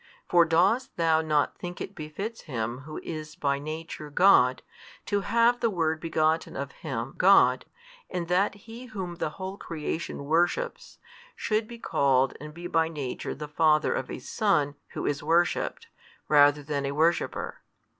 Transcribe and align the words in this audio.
For 0.27 0.45
dost 0.45 0.97
thou 0.97 1.21
not 1.21 1.59
think 1.59 1.79
it 1.79 1.93
befits 1.93 2.41
Him 2.49 2.79
Who 2.87 2.99
is 3.03 3.35
by. 3.35 3.59
Nature 3.59 4.09
God, 4.09 4.63
to 5.05 5.19
have 5.21 5.59
the 5.59 5.69
Word 5.69 5.99
begotten 6.01 6.55
of 6.57 6.71
Him 6.71 7.13
God, 7.17 7.65
and 8.09 8.27
that 8.27 8.55
He 8.65 8.85
Whom 8.87 9.17
the 9.17 9.29
whole 9.37 9.57
creation 9.57 10.25
worships, 10.25 10.97
should 11.35 11.67
be 11.67 11.77
called 11.77 12.35
and 12.41 12.51
be 12.51 12.65
by 12.65 12.87
Nature 12.87 13.35
the 13.35 13.47
Father 13.47 13.93
of 13.93 14.09
a 14.09 14.17
Son 14.17 14.73
Who 14.93 15.05
is 15.05 15.21
worshipped, 15.21 15.85
rather 16.27 16.63
than 16.63 16.87
a 16.87 16.93
worshipper? 16.93 17.61